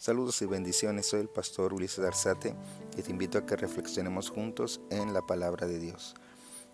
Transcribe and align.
Saludos 0.00 0.40
y 0.42 0.46
bendiciones, 0.46 1.06
soy 1.06 1.22
el 1.22 1.28
pastor 1.28 1.74
Ulises 1.74 2.04
Arzate 2.04 2.54
y 2.96 3.02
te 3.02 3.10
invito 3.10 3.36
a 3.36 3.44
que 3.44 3.56
reflexionemos 3.56 4.30
juntos 4.30 4.80
en 4.90 5.12
la 5.12 5.26
palabra 5.26 5.66
de 5.66 5.80
Dios. 5.80 6.14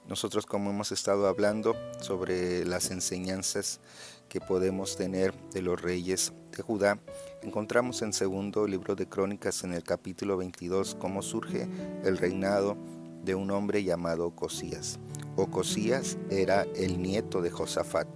Nosotros 0.07 0.45
como 0.45 0.69
hemos 0.69 0.93
estado 0.93 1.27
hablando 1.27 1.75
sobre 2.03 2.67
las 2.67 2.91
enseñanzas 2.91 3.81
que 4.29 4.43
podemos 4.43 4.99
tener 4.99 5.33
de 5.55 5.63
los 5.63 5.81
reyes 5.81 6.35
de 6.55 6.63
Judá, 6.63 6.99
encontramos 7.43 8.03
en 8.03 8.13
segundo 8.13 8.67
libro 8.67 8.95
de 8.95 9.09
Crónicas 9.09 9.65
en 9.65 9.73
el 9.73 9.85
capítulo 9.85 10.37
22 10.37 10.95
cómo 11.01 11.23
surge 11.23 11.67
el 12.05 12.19
reinado 12.19 12.77
de 13.23 13.35
un 13.35 13.51
hombre 13.53 13.85
llamado 13.85 14.27
Ocosías. 14.27 14.99
Ocosías 15.37 16.19
era 16.29 16.67
el 16.77 17.01
nieto 17.01 17.41
de 17.41 17.51
Josafat. 17.51 18.07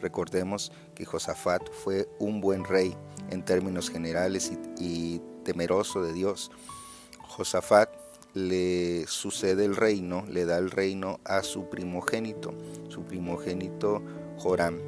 Recordemos 0.00 0.72
que 0.94 1.04
Josafat 1.04 1.62
fue 1.72 2.08
un 2.18 2.40
buen 2.40 2.64
rey 2.64 2.96
en 3.30 3.44
términos 3.44 3.90
generales 3.90 4.52
y, 4.78 5.20
temeroso 5.44 6.02
de 6.02 6.12
Dios. 6.12 6.50
Josafat 7.20 7.88
le 8.34 9.06
sucede 9.06 9.64
el 9.64 9.76
reino, 9.76 10.26
le 10.28 10.44
da 10.44 10.58
el 10.58 10.70
reino 10.70 11.20
a 11.24 11.42
su 11.42 11.70
primogénito, 11.70 12.52
su 12.88 13.04
primogénito 13.04 14.02
Joram. 14.36 14.78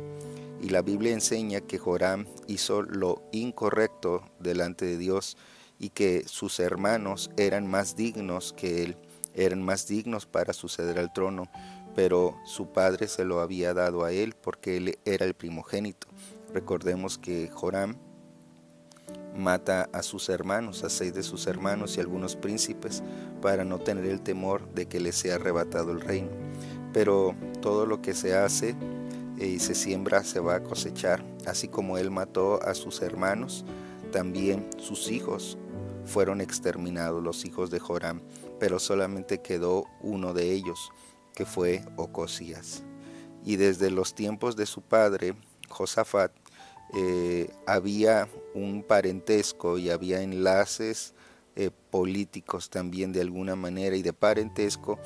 Y 0.61 0.69
la 0.69 0.83
Biblia 0.83 1.13
enseña 1.13 1.63
que 1.63 1.79
Joram 1.79 2.27
hizo 2.47 2.83
lo 2.83 3.23
incorrecto 3.33 4.23
delante 4.39 4.85
de 4.85 4.99
Dios 4.99 5.39
y 5.79 5.89
que 5.89 6.25
sus 6.27 6.61
hermanos 6.61 7.31
eran 7.39 7.67
más 7.67 7.97
dignos 7.97 8.53
que 8.53 8.85
él, 8.85 8.97
eran 9.33 9.63
más 9.63 9.89
dignos 9.89 10.27
para 10.27 10.53
suceder 10.53 10.99
al 10.99 11.13
trono, 11.15 11.51
pero 11.95 12.37
su 12.45 12.69
padre 12.69 13.09
se 13.09 13.25
lo 13.25 13.41
había 13.41 13.75
dado 13.75 14.05
a 14.05 14.13
él 14.13 14.35
porque 14.41 14.77
él 14.77 14.99
era 15.05 15.27
el 15.27 15.35
primogénito. 15.35 16.07
Recordemos 16.53 17.19
que 17.19 17.49
Joram 17.49 17.97
mata 19.37 19.89
a 19.93 20.03
sus 20.03 20.29
hermanos, 20.29 20.85
a 20.85 20.91
seis 20.91 21.15
de 21.15 21.23
sus 21.23 21.47
hermanos 21.47 21.97
y 21.97 22.01
algunos 22.01 22.37
príncipes, 22.37 23.03
para 23.41 23.65
no 23.65 23.79
tener 23.79 24.07
el 24.07 24.21
temor 24.21 24.69
de 24.75 24.87
que 24.87 25.01
le 25.01 25.13
sea 25.13 25.37
arrebatado 25.37 25.93
el 25.93 26.01
reino. 26.01 26.31
Pero 26.93 27.35
todo 27.61 27.87
lo 27.87 28.03
que 28.03 28.15
se 28.15 28.35
hace 28.37 28.75
y 29.39 29.59
se 29.61 29.75
siembra 29.75 30.25
se 30.25 30.41
va 30.41 30.57
a 30.57 30.63
cosechar. 30.63 31.25
Así 31.47 31.69
como 31.69 31.99
él 31.99 32.11
mató 32.11 32.63
a 32.63 32.75
sus 32.75 33.03
hermanos, 33.03 33.65
también 34.13 34.69
sus 34.79 35.11
hijos 35.11 35.57
fueron 36.05 36.41
exterminados, 36.41 37.23
los 37.23 37.45
hijos 37.45 37.71
de 37.71 37.79
Joram, 37.79 38.21
pero 38.59 38.79
solamente 38.79 39.41
quedó 39.41 39.85
uno 40.03 40.35
de 40.35 40.53
ellos, 40.53 40.91
que 41.41 41.47
fue 41.47 41.83
Ocosías. 41.97 42.83
Y 43.47 43.57
desde 43.57 43.91
los 43.91 44.15
tiempos 44.15 44.57
de 44.57 44.67
su 44.67 44.83
padre, 44.83 45.35
Josafat, 45.71 46.33
eh, 46.95 47.49
había 47.67 48.29
un 48.55 48.83
parentesco 48.83 49.79
y 49.79 49.89
había 49.89 50.21
enlaces 50.21 51.15
eh, 51.57 51.71
políticos 51.89 52.69
también 52.69 53.15
de 53.15 53.23
alguna 53.23 53.57
manera 53.57 53.97
y 53.97 54.03
de 54.03 54.13
parentesco 54.13 54.99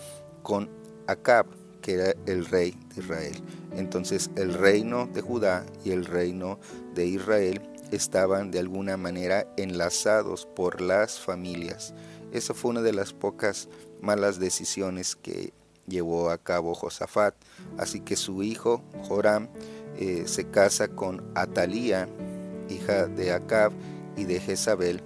con 0.42 0.68
Acab, 1.06 1.46
que 1.80 1.92
era 1.94 2.14
el 2.26 2.46
rey 2.46 2.76
de 2.92 3.00
Israel. 3.00 3.40
Entonces 3.76 4.28
el 4.34 4.54
reino 4.54 5.06
de 5.06 5.20
Judá 5.20 5.64
y 5.84 5.92
el 5.92 6.04
reino 6.04 6.58
de 6.96 7.06
Israel 7.06 7.62
estaban 7.92 8.50
de 8.50 8.58
alguna 8.58 8.96
manera 8.96 9.46
enlazados 9.56 10.46
por 10.46 10.80
las 10.80 11.20
familias. 11.20 11.94
Esa 12.32 12.54
fue 12.54 12.72
una 12.72 12.82
de 12.82 12.92
las 12.92 13.12
pocas 13.12 13.68
malas 14.02 14.40
decisiones 14.40 15.14
que 15.14 15.52
llevó 15.86 16.30
a 16.30 16.38
cabo 16.38 16.74
Josafat. 16.74 17.34
Así 17.78 18.00
que 18.00 18.16
su 18.16 18.42
hijo 18.42 18.82
Joram 19.02 19.48
eh, 19.98 20.24
se 20.26 20.44
casa 20.48 20.88
con 20.88 21.22
Atalía, 21.34 22.08
hija 22.68 23.06
de 23.06 23.32
Acab 23.32 23.72
y 24.16 24.24
de 24.24 24.40
Jezabel, 24.40 25.02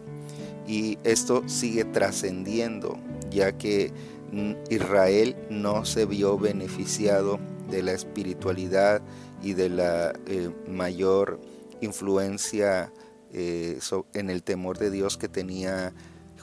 y 0.66 0.98
esto 1.02 1.48
sigue 1.48 1.84
trascendiendo, 1.84 2.98
ya 3.30 3.56
que 3.56 3.92
mm, 4.32 4.52
Israel 4.70 5.34
no 5.50 5.84
se 5.84 6.04
vio 6.04 6.38
beneficiado 6.38 7.38
de 7.70 7.82
la 7.82 7.92
espiritualidad 7.92 9.02
y 9.42 9.54
de 9.54 9.70
la 9.70 10.12
eh, 10.26 10.50
mayor 10.68 11.40
influencia 11.80 12.92
eh, 13.32 13.78
en 14.14 14.30
el 14.30 14.42
temor 14.42 14.78
de 14.78 14.90
Dios 14.90 15.16
que 15.16 15.28
tenía 15.28 15.92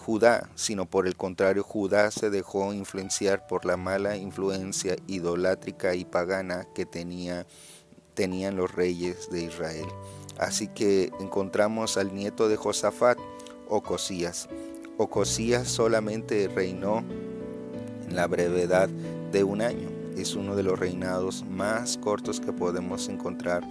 Judá, 0.05 0.51
sino 0.53 0.85
por 0.85 1.07
el 1.07 1.16
contrario, 1.16 1.63
Judá 1.63 2.11
se 2.11 2.29
dejó 2.29 2.75
influenciar 2.75 3.47
por 3.47 3.66
la 3.66 3.75
mala 3.75 4.16
influencia 4.17 4.97
idolátrica 5.07 5.95
y 5.95 6.05
pagana 6.05 6.67
que 6.75 6.85
tenía 6.85 7.47
tenían 8.13 8.55
los 8.55 8.71
reyes 8.71 9.31
de 9.31 9.41
Israel. 9.45 9.88
Así 10.38 10.67
que 10.67 11.11
encontramos 11.19 11.97
al 11.97 12.13
nieto 12.13 12.47
de 12.47 12.55
Josafat, 12.55 13.17
Ocosías. 13.67 14.47
Ocosías 14.99 15.67
solamente 15.67 16.49
reinó 16.49 17.03
en 18.07 18.16
la 18.16 18.27
brevedad 18.27 18.89
de 19.31 19.43
un 19.43 19.63
año. 19.63 19.89
Es 20.16 20.35
uno 20.35 20.55
de 20.55 20.61
los 20.61 20.77
reinados 20.77 21.43
más 21.49 21.97
cortos 21.97 22.39
que 22.39 22.53
podemos 22.53 23.09
encontrar 23.09 23.63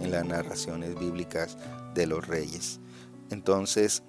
en 0.00 0.10
las 0.10 0.24
narraciones 0.24 0.98
bíblicas 0.98 1.58
de 1.94 2.06
los 2.06 2.26
reyes. 2.26 2.80
Entonces, 3.28 4.02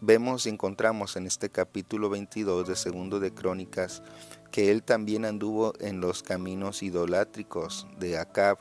vemos 0.00 0.46
y 0.46 0.48
encontramos 0.48 1.16
en 1.16 1.26
este 1.26 1.50
capítulo 1.50 2.08
22 2.08 2.66
de 2.66 2.76
Segundo 2.76 3.20
de 3.20 3.32
Crónicas 3.32 4.02
que 4.50 4.70
él 4.70 4.82
también 4.82 5.24
anduvo 5.24 5.74
en 5.80 6.00
los 6.00 6.22
caminos 6.22 6.82
idolátricos 6.82 7.86
de 7.98 8.18
Acab, 8.18 8.58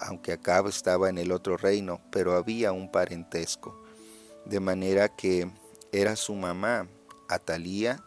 aunque 0.00 0.32
Acab 0.32 0.68
estaba 0.68 1.08
en 1.08 1.18
el 1.18 1.32
otro 1.32 1.56
reino, 1.56 2.00
pero 2.10 2.34
había 2.34 2.72
un 2.72 2.90
parentesco. 2.90 3.82
De 4.44 4.60
manera 4.60 5.08
que 5.08 5.50
era 5.90 6.16
su 6.16 6.34
mamá, 6.34 6.86
Atalía, 7.28 8.04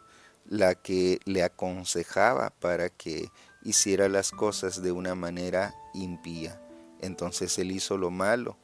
la 0.48 0.76
que 0.76 1.20
le 1.26 1.44
aconsejaba 1.44 2.52
para 2.52 2.90
que 2.90 3.30
hiciera 3.64 4.08
las 4.08 4.32
cosas 4.32 4.82
de 4.82 4.92
una 4.92 5.16
manera 5.16 5.74
impía. 5.94 6.62
Entonces 7.02 7.58
él 7.58 7.72
hizo 7.72 7.98
lo 7.98 8.12
malo 8.12 8.58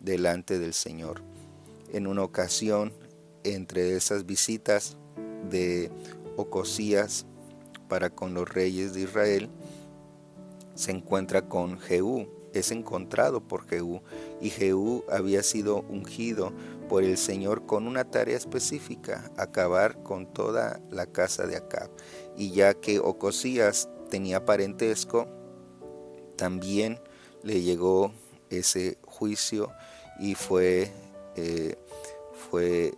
delante 0.00 0.58
del 0.58 0.74
Señor. 0.74 1.22
En 1.92 2.06
una 2.06 2.22
ocasión, 2.22 2.92
entre 3.54 3.96
esas 3.96 4.26
visitas 4.26 4.96
de 5.50 5.90
Ocosías 6.36 7.26
para 7.88 8.10
con 8.10 8.34
los 8.34 8.48
reyes 8.48 8.92
de 8.94 9.02
Israel, 9.02 9.48
se 10.74 10.92
encuentra 10.92 11.48
con 11.48 11.78
Jehú, 11.80 12.28
es 12.52 12.70
encontrado 12.70 13.40
por 13.40 13.66
Jehú 13.66 14.00
y 14.40 14.50
Jehú 14.50 15.04
había 15.10 15.42
sido 15.42 15.84
ungido 15.88 16.52
por 16.88 17.02
el 17.02 17.18
Señor 17.18 17.66
con 17.66 17.86
una 17.86 18.04
tarea 18.10 18.36
específica, 18.36 19.30
acabar 19.36 20.02
con 20.02 20.32
toda 20.32 20.80
la 20.90 21.06
casa 21.06 21.46
de 21.46 21.56
Acab. 21.56 21.90
Y 22.36 22.52
ya 22.52 22.74
que 22.74 22.98
Ocosías 23.00 23.88
tenía 24.08 24.44
parentesco, 24.44 25.28
también 26.36 27.00
le 27.42 27.60
llegó 27.60 28.12
ese 28.48 28.98
juicio 29.04 29.72
y 30.18 30.34
fue, 30.34 30.90
eh, 31.36 31.76
fue 32.50 32.94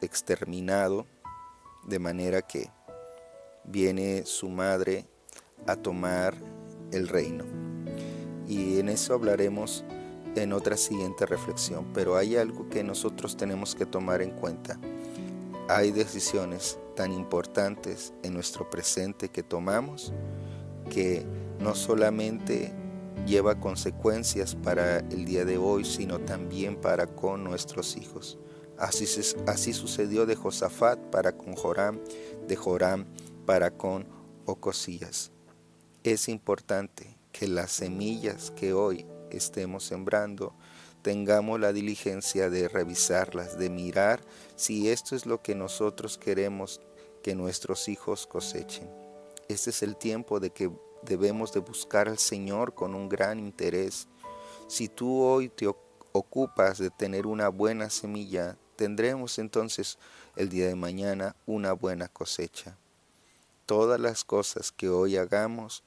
exterminado, 0.00 1.06
de 1.84 1.98
manera 1.98 2.42
que 2.42 2.70
viene 3.64 4.24
su 4.26 4.48
madre 4.48 5.06
a 5.66 5.76
tomar 5.76 6.34
el 6.92 7.08
reino 7.08 7.44
y 8.50 8.80
en 8.80 8.88
eso 8.88 9.14
hablaremos 9.14 9.84
en 10.34 10.52
otra 10.52 10.76
siguiente 10.76 11.24
reflexión, 11.24 11.86
pero 11.94 12.16
hay 12.16 12.36
algo 12.36 12.68
que 12.68 12.82
nosotros 12.82 13.36
tenemos 13.36 13.76
que 13.76 13.86
tomar 13.86 14.22
en 14.22 14.32
cuenta. 14.32 14.76
Hay 15.68 15.92
decisiones 15.92 16.76
tan 16.96 17.12
importantes 17.12 18.12
en 18.24 18.34
nuestro 18.34 18.68
presente 18.68 19.28
que 19.28 19.44
tomamos 19.44 20.12
que 20.90 21.24
no 21.60 21.76
solamente 21.76 22.72
lleva 23.24 23.60
consecuencias 23.60 24.56
para 24.56 24.98
el 24.98 25.24
día 25.24 25.44
de 25.44 25.56
hoy, 25.56 25.84
sino 25.84 26.18
también 26.18 26.74
para 26.74 27.06
con 27.06 27.44
nuestros 27.44 27.96
hijos. 27.96 28.36
Así, 28.80 29.74
sucedió 29.74 30.24
de 30.24 30.34
Josafat 30.34 30.98
para 31.10 31.36
con 31.36 31.54
Joram, 31.54 32.00
de 32.48 32.56
Joram 32.56 33.04
para 33.44 33.70
con 33.70 34.08
Ocosías. 34.46 35.32
Es 36.02 36.30
importante 36.30 37.18
que 37.30 37.46
las 37.46 37.72
semillas 37.72 38.50
que 38.52 38.72
hoy 38.72 39.06
estemos 39.30 39.84
sembrando 39.84 40.54
tengamos 41.02 41.60
la 41.60 41.74
diligencia 41.74 42.48
de 42.48 42.68
revisarlas, 42.68 43.58
de 43.58 43.68
mirar 43.68 44.22
si 44.56 44.88
esto 44.88 45.14
es 45.14 45.26
lo 45.26 45.42
que 45.42 45.54
nosotros 45.54 46.16
queremos 46.16 46.80
que 47.22 47.34
nuestros 47.34 47.86
hijos 47.88 48.26
cosechen. 48.26 48.88
Este 49.48 49.70
es 49.70 49.82
el 49.82 49.96
tiempo 49.96 50.40
de 50.40 50.50
que 50.50 50.70
debemos 51.02 51.52
de 51.52 51.60
buscar 51.60 52.08
al 52.08 52.18
Señor 52.18 52.72
con 52.72 52.94
un 52.94 53.10
gran 53.10 53.38
interés. 53.38 54.08
Si 54.68 54.88
tú 54.88 55.20
hoy 55.20 55.50
te 55.50 55.66
ocupas 56.12 56.78
de 56.78 56.88
tener 56.90 57.26
una 57.26 57.50
buena 57.50 57.90
semilla, 57.90 58.56
tendremos 58.80 59.38
entonces 59.38 59.98
el 60.36 60.48
día 60.48 60.66
de 60.66 60.74
mañana 60.74 61.36
una 61.44 61.74
buena 61.74 62.08
cosecha. 62.08 62.78
Todas 63.66 64.00
las 64.00 64.24
cosas 64.24 64.72
que 64.72 64.88
hoy 64.88 65.18
hagamos 65.18 65.84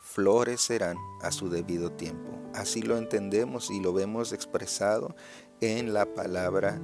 florecerán 0.00 0.96
a 1.20 1.30
su 1.30 1.50
debido 1.50 1.92
tiempo. 1.92 2.30
Así 2.54 2.80
lo 2.80 2.96
entendemos 2.96 3.70
y 3.70 3.80
lo 3.80 3.92
vemos 3.92 4.32
expresado 4.32 5.14
en 5.60 5.92
la 5.92 6.06
palabra 6.06 6.80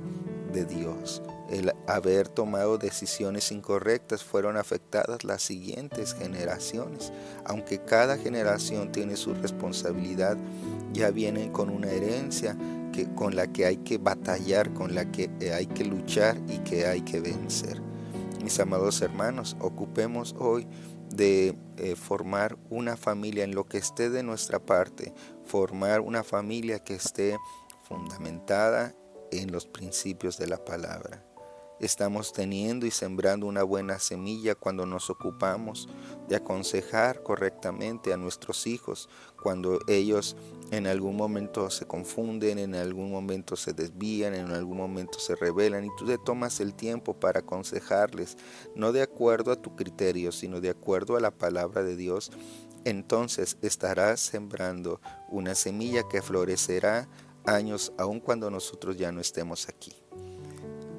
de 0.52 0.66
Dios. 0.66 1.22
El 1.48 1.72
haber 1.86 2.28
tomado 2.28 2.76
decisiones 2.76 3.52
incorrectas 3.52 4.22
fueron 4.22 4.58
afectadas 4.58 5.24
las 5.24 5.40
siguientes 5.40 6.12
generaciones. 6.12 7.10
Aunque 7.46 7.78
cada 7.78 8.18
generación 8.18 8.92
tiene 8.92 9.16
su 9.16 9.32
responsabilidad, 9.32 10.36
ya 10.92 11.10
vienen 11.10 11.50
con 11.50 11.70
una 11.70 11.88
herencia 11.88 12.54
que, 12.92 13.12
con 13.14 13.34
la 13.34 13.52
que 13.52 13.66
hay 13.66 13.78
que 13.78 13.98
batallar, 13.98 14.72
con 14.72 14.94
la 14.94 15.10
que 15.10 15.30
hay 15.52 15.66
que 15.66 15.84
luchar 15.84 16.38
y 16.48 16.58
que 16.58 16.86
hay 16.86 17.00
que 17.00 17.20
vencer. 17.20 17.80
Mis 18.42 18.58
amados 18.60 19.00
hermanos, 19.02 19.56
ocupemos 19.60 20.34
hoy 20.38 20.66
de 21.08 21.56
eh, 21.76 21.94
formar 21.96 22.58
una 22.70 22.96
familia 22.96 23.44
en 23.44 23.54
lo 23.54 23.66
que 23.66 23.78
esté 23.78 24.10
de 24.10 24.22
nuestra 24.22 24.58
parte, 24.58 25.12
formar 25.44 26.00
una 26.00 26.24
familia 26.24 26.78
que 26.78 26.94
esté 26.94 27.36
fundamentada 27.82 28.94
en 29.30 29.52
los 29.52 29.66
principios 29.66 30.38
de 30.38 30.46
la 30.46 30.64
palabra. 30.64 31.24
Estamos 31.82 32.32
teniendo 32.32 32.86
y 32.86 32.92
sembrando 32.92 33.44
una 33.46 33.64
buena 33.64 33.98
semilla 33.98 34.54
cuando 34.54 34.86
nos 34.86 35.10
ocupamos 35.10 35.88
de 36.28 36.36
aconsejar 36.36 37.24
correctamente 37.24 38.12
a 38.12 38.16
nuestros 38.16 38.68
hijos, 38.68 39.08
cuando 39.42 39.80
ellos 39.88 40.36
en 40.70 40.86
algún 40.86 41.16
momento 41.16 41.70
se 41.70 41.84
confunden, 41.84 42.60
en 42.60 42.76
algún 42.76 43.10
momento 43.10 43.56
se 43.56 43.72
desvían, 43.72 44.36
en 44.36 44.52
algún 44.52 44.76
momento 44.76 45.18
se 45.18 45.34
rebelan 45.34 45.84
y 45.84 45.88
tú 45.98 46.06
te 46.06 46.18
tomas 46.18 46.60
el 46.60 46.72
tiempo 46.74 47.18
para 47.18 47.40
aconsejarles, 47.40 48.38
no 48.76 48.92
de 48.92 49.02
acuerdo 49.02 49.50
a 49.50 49.60
tu 49.60 49.74
criterio, 49.74 50.30
sino 50.30 50.60
de 50.60 50.70
acuerdo 50.70 51.16
a 51.16 51.20
la 51.20 51.32
palabra 51.32 51.82
de 51.82 51.96
Dios, 51.96 52.30
entonces 52.84 53.58
estarás 53.60 54.20
sembrando 54.20 55.00
una 55.28 55.56
semilla 55.56 56.04
que 56.08 56.22
florecerá 56.22 57.08
años 57.44 57.92
aun 57.98 58.20
cuando 58.20 58.52
nosotros 58.52 58.96
ya 58.96 59.10
no 59.10 59.20
estemos 59.20 59.68
aquí. 59.68 60.01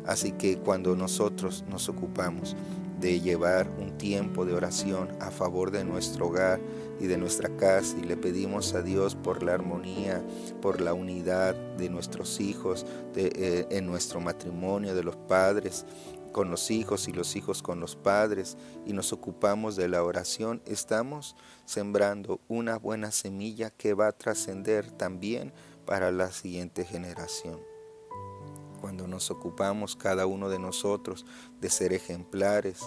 Así 0.05 0.33
que 0.33 0.57
cuando 0.57 0.95
nosotros 0.95 1.63
nos 1.69 1.89
ocupamos 1.89 2.55
de 3.03 3.19
llevar 3.19 3.69
un 3.79 3.97
tiempo 3.97 4.45
de 4.45 4.53
oración 4.53 5.09
a 5.19 5.29
favor 5.29 5.71
de 5.71 5.83
nuestro 5.83 6.27
hogar 6.27 6.61
y 7.01 7.07
de 7.07 7.17
nuestra 7.17 7.49
casa 7.57 7.97
y 8.01 8.03
le 8.03 8.15
pedimos 8.15 8.73
a 8.75 8.81
Dios 8.81 9.15
por 9.15 9.43
la 9.43 9.53
armonía, 9.53 10.23
por 10.61 10.79
la 10.79 10.93
unidad 10.93 11.53
de 11.77 11.89
nuestros 11.89 12.39
hijos, 12.39 12.85
eh, 13.15 13.67
en 13.69 13.85
nuestro 13.85 14.21
matrimonio, 14.21 14.95
de 14.95 15.03
los 15.03 15.17
padres 15.17 15.85
con 16.31 16.49
los 16.49 16.71
hijos 16.71 17.09
y 17.09 17.11
los 17.11 17.35
hijos 17.35 17.61
con 17.61 17.81
los 17.81 17.97
padres 17.97 18.57
y 18.85 18.93
nos 18.93 19.11
ocupamos 19.11 19.75
de 19.75 19.89
la 19.89 20.01
oración, 20.01 20.61
estamos 20.65 21.35
sembrando 21.65 22.39
una 22.47 22.77
buena 22.77 23.11
semilla 23.11 23.69
que 23.69 23.93
va 23.93 24.07
a 24.07 24.17
trascender 24.17 24.91
también 24.91 25.51
para 25.85 26.11
la 26.11 26.31
siguiente 26.31 26.85
generación 26.85 27.72
cuando 28.83 29.07
nos 29.07 29.31
ocupamos 29.31 29.95
cada 29.95 30.25
uno 30.25 30.49
de 30.49 30.59
nosotros 30.59 31.25
de 31.61 31.69
ser 31.69 31.93
ejemplares 31.93 32.81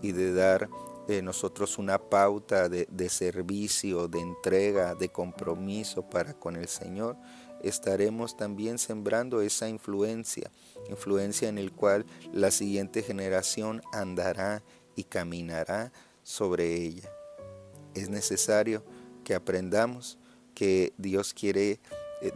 y 0.00 0.12
de 0.12 0.32
dar 0.32 0.70
eh, 1.08 1.22
nosotros 1.22 1.76
una 1.76 1.98
pauta 1.98 2.68
de, 2.68 2.86
de 2.88 3.08
servicio, 3.08 4.06
de 4.06 4.20
entrega, 4.20 4.94
de 4.94 5.08
compromiso 5.08 6.08
para 6.08 6.34
con 6.34 6.54
el 6.54 6.68
Señor, 6.68 7.16
estaremos 7.64 8.36
también 8.36 8.78
sembrando 8.78 9.40
esa 9.40 9.68
influencia, 9.68 10.52
influencia 10.88 11.48
en 11.48 11.58
el 11.58 11.72
cual 11.72 12.06
la 12.32 12.52
siguiente 12.52 13.02
generación 13.02 13.82
andará 13.92 14.62
y 14.94 15.02
caminará 15.02 15.90
sobre 16.22 16.76
ella. 16.76 17.10
Es 17.96 18.08
necesario 18.08 18.84
que 19.24 19.34
aprendamos 19.34 20.16
que 20.54 20.92
Dios 20.96 21.34
quiere 21.34 21.80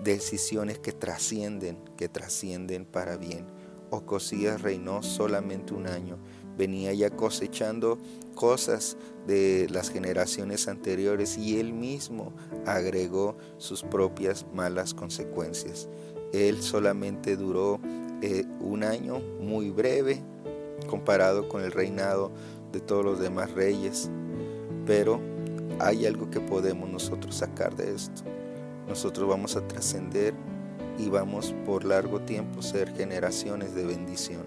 decisiones 0.02 0.78
que 0.78 0.92
trascienden, 0.92 1.78
que 1.96 2.08
trascienden 2.08 2.84
para 2.84 3.16
bien. 3.16 3.46
Ocosías 3.90 4.62
reinó 4.62 5.02
solamente 5.02 5.74
un 5.74 5.86
año, 5.86 6.18
venía 6.56 6.92
ya 6.92 7.10
cosechando 7.10 7.98
cosas 8.34 8.96
de 9.26 9.68
las 9.70 9.90
generaciones 9.90 10.68
anteriores 10.68 11.36
y 11.36 11.60
él 11.60 11.72
mismo 11.72 12.32
agregó 12.66 13.36
sus 13.58 13.82
propias 13.82 14.46
malas 14.52 14.94
consecuencias. 14.94 15.88
Él 16.32 16.62
solamente 16.62 17.36
duró 17.36 17.78
eh, 18.22 18.44
un 18.60 18.82
año 18.82 19.20
muy 19.40 19.70
breve 19.70 20.22
comparado 20.88 21.48
con 21.48 21.62
el 21.62 21.70
reinado 21.70 22.32
de 22.72 22.80
todos 22.80 23.04
los 23.04 23.20
demás 23.20 23.52
reyes, 23.52 24.10
pero 24.86 25.20
hay 25.78 26.06
algo 26.06 26.30
que 26.30 26.40
podemos 26.40 26.88
nosotros 26.88 27.36
sacar 27.36 27.76
de 27.76 27.94
esto 27.94 28.24
nosotros 28.88 29.28
vamos 29.28 29.56
a 29.56 29.66
trascender 29.66 30.34
y 30.98 31.08
vamos 31.08 31.54
por 31.64 31.84
largo 31.84 32.20
tiempo 32.20 32.62
ser 32.62 32.94
generaciones 32.94 33.74
de 33.74 33.84
bendición. 33.84 34.46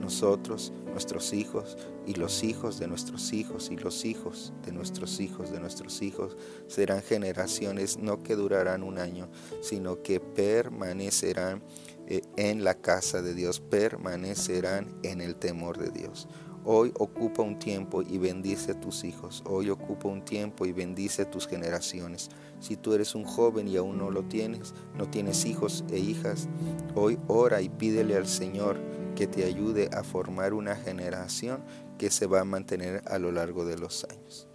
Nosotros, 0.00 0.72
nuestros 0.92 1.32
hijos 1.32 1.78
y 2.06 2.14
los 2.14 2.44
hijos 2.44 2.78
de 2.78 2.88
nuestros 2.88 3.32
hijos 3.32 3.70
y 3.70 3.76
los 3.76 4.04
hijos 4.04 4.52
de 4.64 4.72
nuestros 4.72 5.18
hijos 5.18 5.50
de 5.50 5.60
nuestros 5.60 6.02
hijos 6.02 6.36
serán 6.66 7.00
generaciones 7.00 7.96
no 7.96 8.22
que 8.22 8.36
durarán 8.36 8.82
un 8.82 8.98
año, 8.98 9.30
sino 9.62 10.02
que 10.02 10.20
permanecerán 10.20 11.62
eh, 12.06 12.20
en 12.36 12.64
la 12.64 12.74
casa 12.74 13.22
de 13.22 13.32
Dios, 13.32 13.60
permanecerán 13.60 14.94
en 15.02 15.22
el 15.22 15.36
temor 15.36 15.78
de 15.78 15.90
Dios. 15.90 16.28
Hoy 16.66 16.94
ocupa 16.98 17.42
un 17.42 17.58
tiempo 17.58 18.00
y 18.00 18.16
bendice 18.16 18.72
a 18.72 18.80
tus 18.80 19.04
hijos. 19.04 19.42
Hoy 19.44 19.68
ocupa 19.68 20.08
un 20.08 20.24
tiempo 20.24 20.64
y 20.64 20.72
bendice 20.72 21.22
a 21.22 21.30
tus 21.30 21.46
generaciones. 21.46 22.30
Si 22.58 22.76
tú 22.78 22.94
eres 22.94 23.14
un 23.14 23.24
joven 23.24 23.68
y 23.68 23.76
aún 23.76 23.98
no 23.98 24.10
lo 24.10 24.22
tienes, 24.22 24.72
no 24.96 25.10
tienes 25.10 25.44
hijos 25.44 25.84
e 25.90 25.98
hijas, 25.98 26.48
hoy 26.94 27.18
ora 27.28 27.60
y 27.60 27.68
pídele 27.68 28.16
al 28.16 28.26
Señor 28.26 28.78
que 29.14 29.26
te 29.26 29.44
ayude 29.44 29.90
a 29.92 30.02
formar 30.04 30.54
una 30.54 30.74
generación 30.74 31.62
que 31.98 32.10
se 32.10 32.26
va 32.26 32.40
a 32.40 32.46
mantener 32.46 33.02
a 33.08 33.18
lo 33.18 33.30
largo 33.30 33.66
de 33.66 33.76
los 33.76 34.04
años. 34.04 34.48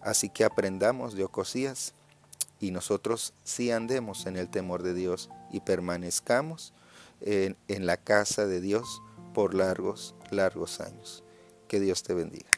Así 0.00 0.30
que 0.30 0.42
aprendamos 0.42 1.14
de 1.14 1.22
Ocosías 1.22 1.94
y 2.58 2.72
nosotros 2.72 3.34
sí 3.44 3.70
andemos 3.70 4.26
en 4.26 4.36
el 4.36 4.48
temor 4.48 4.82
de 4.82 4.94
Dios 4.94 5.30
y 5.52 5.60
permanezcamos 5.60 6.72
en, 7.20 7.56
en 7.68 7.86
la 7.86 7.98
casa 7.98 8.46
de 8.46 8.60
Dios 8.60 9.00
por 9.32 9.54
largos, 9.54 10.16
largos 10.32 10.80
años. 10.80 11.24
Que 11.68 11.80
Dios 11.80 12.02
te 12.02 12.14
bendiga. 12.14 12.50